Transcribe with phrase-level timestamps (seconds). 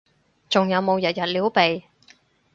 [0.49, 1.83] 仲有冇日日撩鼻？